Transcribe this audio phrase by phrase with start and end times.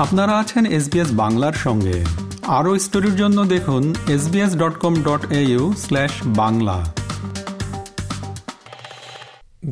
[0.00, 2.04] আপনারা আছেন এসবিএস বাংলার সঙ্গে।
[2.42, 6.92] আরও স্টোরির জন্য দেখুন SBS dot com dot AU slash Bangla.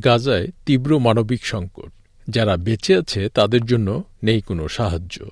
[0.04, 1.93] গাজায় তীব্র মানবিক সংকট।
[2.29, 5.27] যারা বেঁচে আছে, তাদের জন্য নেই কোনো সাহায্য।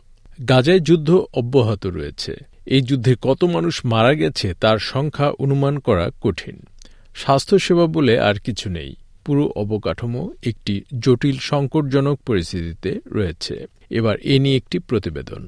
[0.48, 2.36] গাজায় যুদ্ধ অব্যাহত রয়েছে।
[2.66, 6.66] এই যুদ্ধে কত মানুষ মারা গেছে, তার সংখ্যা অনুমান করা কঠিন।
[7.14, 8.94] স্বাস্থ্যসেবা বলে আর কিছু নেই।
[9.26, 13.54] পুরো অবকাঠামো একটি জটিল সংকটজনক পরিস্থিতিতে রয়েছে।
[13.90, 15.42] এবার এ নিয়ে একটি প্রতিবেদন।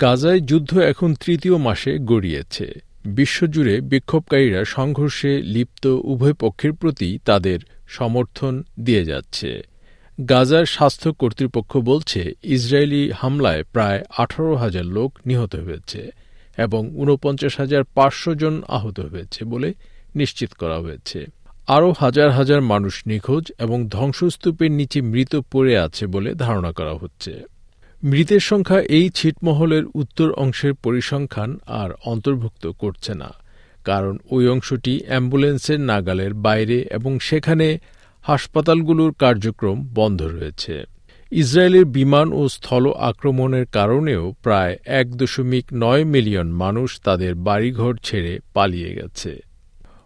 [0.00, 2.66] গাজায় যুদ্ধ এখন তৃতীয় মাসে গড়িয়েছে।
[3.16, 9.50] বিশ্বজুড়ে বিক্ষোভকারীরা সংঘর্ষে লিপ্ত উভয় পক্ষের প্রতি তাদের সমর্থন দিয়ে যাচ্ছে।
[10.28, 12.20] গাজার স্বাস্থ্য কর্তৃপক্ষ বলছে,
[12.56, 16.00] ইসরায়েলি হামলায় প্রায় আঠারো হাজার লোক নিহত হয়েছে
[16.58, 19.68] এবং ঊনপঞ্চাশ হাজার পাঁচশো জন আহত হয়েছে বলে
[20.14, 21.18] নিশ্চিত করা হয়েছে।
[21.68, 27.32] আরও হাজার হাজার মানুষ নিখোঁজ এবং ধ্বংসস্তূপের নিচে মৃত পড়ে আছে বলে ধারণা করা হচ্ছে।
[28.02, 33.30] মৃতের সংখ্যা এই ছিটমহলের উত্তর অংশের পরিসংখ্যান আর অন্তর্ভুক্ত করছে না,
[33.84, 37.66] কারণ ওই অংশটি অ্যাম্বুলেন্সের নাগালের বাইরে এবং সেখানে
[38.22, 40.84] হাসপাতালগুলোর কার্যক্রম বন্ধ রয়েছে।
[41.30, 48.38] ইসরায়েলের বিমান ও স্থল আক্রমণের কারণেও প্রায় এক দশমিক নয় মিলিয়ন মানুষ তাদের বাড়িঘর ছেড়ে
[48.54, 49.42] পালিয়ে গেছে।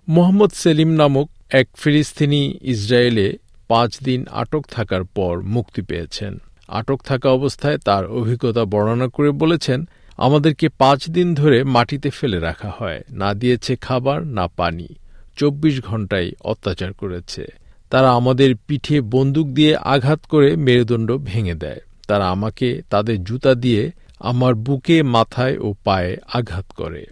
[0.09, 7.31] মোহাম্মদ সেলিম নামক এক ফিলিস্তিনি ইসরায়েলে পাঁচ দিন আটক থাকার পর মুক্তি পেয়েছেন। আটক থাকা
[7.31, 13.35] অবস্থায় তার অভিজ্ঞতা বর্ণনা করে বলেছেন, আমাদেরকে পাঁচ দিন ধরে মাটিতে ফেলে রাখা হয়। না
[13.35, 14.89] দিয়েছে খাবার, না পানি।
[15.37, 22.27] চব্বিশ ঘন্টায় অত্যাচার করেছে। তারা আমাদের পিঠে বন্দুক দিয়ে আঘাত করে মেরুদণ্ড ভেঙে দেয় তারা
[22.31, 23.83] আমাকে তাদের জুতা দিয়ে
[24.21, 27.05] আমার বুকে মাথায় ও পায়ে আঘাত করে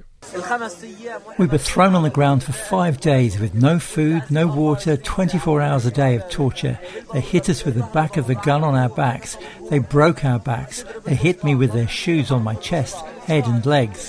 [1.38, 5.60] We were thrown on the ground for five days with no food, no water, 24
[5.60, 6.78] hours a day of torture.
[7.12, 9.30] They hit us with the back of the gun on our backs.
[9.70, 10.84] They broke our backs.
[11.06, 12.96] They hit me with their shoes on my chest,
[13.26, 14.02] head and legs.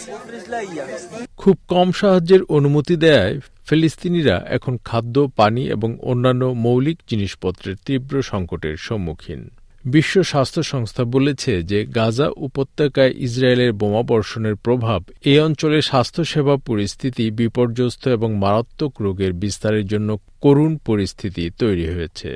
[1.37, 8.75] খুব কম সাহায্যের অনুমতি দেয় ফিলিস্তিনিরা এখন খাদ্য, পানি এবং অন্যান্য মৌলিক জিনিসপত্রের তীব্র সংকটের
[8.77, 9.41] সম্মুখীন।
[9.85, 18.07] বিশ্ব স্বাস্থ্য সংস্থা বলেছে যে গাজা উপত্যকায় ইসরায়েলের বোমাবর্ষণের প্রভাব এই অঞ্চলের স্বাস্থ্যসেবা পরিস্থিতি বিপর্যস্ত
[18.07, 20.09] এবং মারাত্মক রোগের বিস্তারের জন্য
[20.41, 22.31] করুণ পরিস্থিতি তৈরি হয়েছে।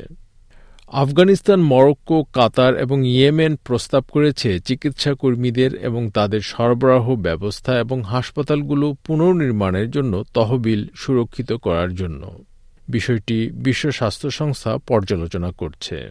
[0.88, 8.96] আফগানিস্তান, মরক্কো, কাতার এবং ইয়েমেন প্রস্তাব করেছে চিকিৎসা কর্মীদের এবং তাদের সরবরাহ ব্যবস্থা এবং হাসপাতালগুলো
[9.04, 12.44] পুনর্নির্মাণের জন্য তহবিল সুরক্ষিত করার জন্য।
[12.90, 16.10] বিষয়টি বিশ্ব স্বাস্থ্য সংস্থা পর্যালোচনা করছে।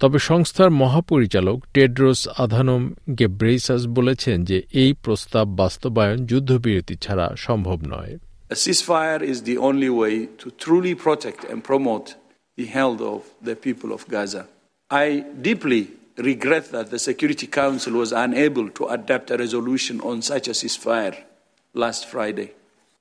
[0.00, 8.18] তবে সংস্থার মহাপরিচালক টেড্রোস আধানম গেব্রেইসাস বলেছেন যে এই প্রস্তাব বাস্তবায়ন যুদ্ধবিরতি ছাড়া সম্ভব নয়।
[8.50, 12.21] A ceasefire is the only way to truly protect and promote
[12.58, 14.46] the health of the people of Gaza.
[14.90, 20.48] I deeply regret that the Security Council was unable to adopt a resolution on such
[20.48, 21.16] a ceasefire
[21.74, 22.52] last Friday.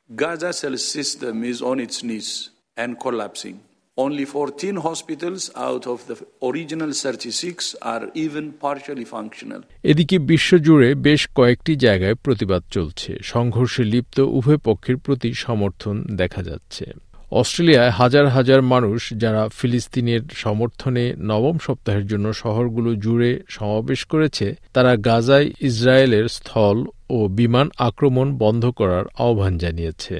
[0.09, 3.59] Gaza's health system is on its knees and collapsing.
[3.97, 9.61] Only 14 hospitals out of the original 36 are even partially functional.
[9.83, 16.85] এদিকে বিশ্বজুড়ে বেশ কয়েকটি জায়গায় প্রতিবাদ চলছে সংঘর্ষে লিপ্ত উভয় পক্ষের প্রতি সমর্থন দেখা যাচ্ছে
[17.31, 24.95] অস্ট্রেলিয়ায় হাজার হাজার মানুষ যারা ফিলিস্তিনের সমর্থনে নবম সপ্তাহের জন্য শহরগুলো জুড়ে সমাবেশ করেছে, তারা
[24.95, 30.15] গাজায় ইসরায়েলের স্থল ও বিমান আক্রমণ বন্ধ করার আহ্বান জানিয়েছে।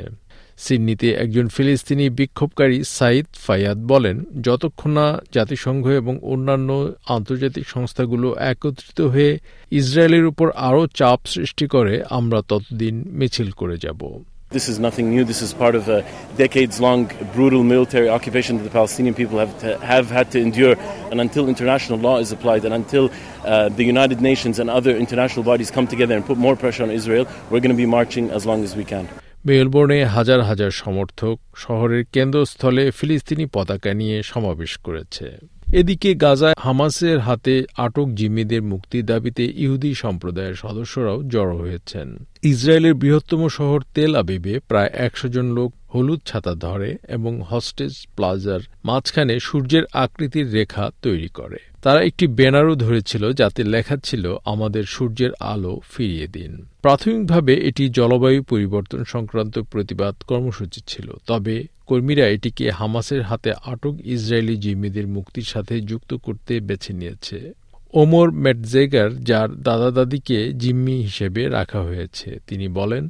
[0.57, 6.69] সিডনিতে একজন ফিলিস্তিনি বিক্ষোভকারী সাইদ ফায়াদ বলেন, যতক্ষণ না জাতিসংঘ এবং অন্যান্য
[7.07, 9.38] আন্তর্জাতিক সংস্থাগুলো একত্রিত হয়ে
[9.72, 14.01] ইসরায়েলের উপর আরও চাপ সৃষ্টি করে, আমরা ততদিন মিছিল করে যাব।
[14.51, 15.23] This is nothing new.
[15.23, 16.03] This is part of a
[16.35, 20.75] decades long brutal military occupation that the Palestinian people have, to, have had to endure.
[21.09, 23.09] And until international law is applied and until
[23.45, 26.91] uh, the United Nations and other international bodies come together and put more pressure on
[26.91, 29.08] Israel, we're going to be marching as long as we can.
[29.49, 35.28] মেলবোর্নে হাজার হাজার সমর্থক শহরের কেন্দ্রস্থলে ফিলিস্তিনি পতাকা নিয়ে সমাবেশ করেছে
[35.73, 42.08] এদিকে গাজায় হামাসের হাতে আটক জিম্মিদের মুক্তির দাবিতে ইহুদি সম্প্রদায়ের সদস্যরাও জড়ো হয়েছেন।
[42.44, 48.59] ইসরায়েলের বৃহত্তম শহর তেল আবিবে প্রায় একশো জন লোক হলুদ ছাতা ধরে এবং হস্টেজ প্লাজার
[48.85, 55.32] মাঝখানে সূর্যের আকৃতির রেখা তৈরি করে। তারা একটি ব্যানারও ধরেছিল যাতে লেখা ছিল, আমাদের সূর্যের
[55.40, 63.22] আলো ফিরিয়ে দিন। প্রাথমিকভাবে এটি জলবায়ু পরিবর্তন সংক্রান্ত প্রতিবাদ কর্মসূচি ছিল, তবে কর্মীরা এটিকে হামাসের
[63.22, 67.53] হাতে আটক ইসরায়েলি জিম্মিদের মুক্তির সাথে যুক্ত করতে বেছে নিয়েছে।
[67.93, 73.09] ওমর মেটজেগার, যার দাদা দাদিকে জিম্মি হিসেবে রাখা হয়েছে, তিনি বলেন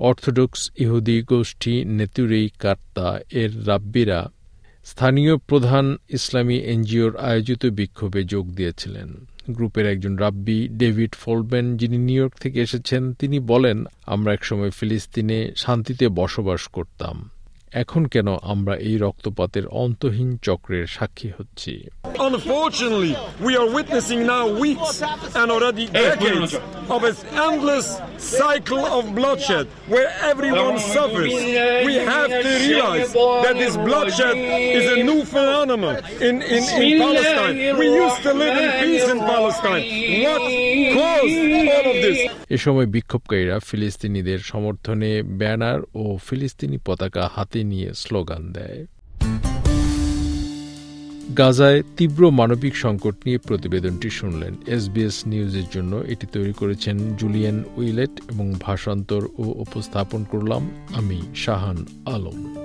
[0.00, 4.30] অর্থোডক্স ইহুদি গোষ্ঠী নেতুরেই কার্তা এর রাব্বিরা
[4.84, 12.16] স্থানীয় প্রধান ইসলামী এনজিওর আয়োজিত বিক্ষোভে যোগ দিয়েছিলেন। গ্রুপের একজন রাব্বি, ডেভিড ফোলবেন, যিনি নিউ
[12.16, 17.30] ইয়র্ক থেকে এসেছেন, তিনি বলেন, আমরা একসময় ফিলিস্তিনে শান্তিতে বসবাস করতাম।
[17.72, 21.72] এখন কেন আমরা এই রক্তপাতের অন্তহীন চক্রের সাক্ষী হচ্ছি
[22.30, 24.92] Unfortunately, we are witnessing now weeks
[25.34, 26.52] and already decades
[26.88, 27.86] of an endless
[28.38, 31.32] cycle of bloodshed where everyone suffers.
[31.88, 33.10] We have to realize
[33.44, 34.36] that this bloodshed
[34.78, 37.56] is a new phenomenon in, in, in Palestine.
[37.80, 39.82] We used to live in peace in Palestine.
[40.26, 40.42] What
[40.96, 41.38] caused
[41.70, 42.18] all of this?
[42.54, 48.86] এ সময় বিক্ষোভকারীরা ফিলিস্তিনিদের সমর্থনে banner ও ফিলিস্তিনি পতাকা হাতে নিয়ে slogan দেয়।
[51.38, 58.10] গাজায় তীব্র মানবিক সংকট নিয়ে প্রতিবেদনটি শুনলেন এসবিএস নিউজের জন্য। এটি তৈরি করেছেন জুলিয়ান উইলেট
[58.32, 62.56] এবং ভাষান্তর ও উপস্থাপন করলাম আমি শাহান আলম।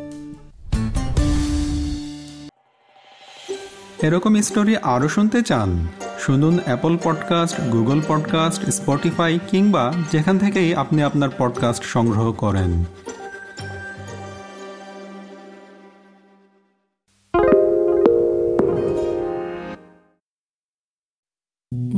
[4.02, 5.88] এরকম স্টোরি আরও শুনতে চান,
[6.20, 12.86] শুনুন Apple podcast, Google podcast, Spotify কিংবা যেখান থেকেই আপনি আপনার পডকাস্ট সংগ্রহ করেন।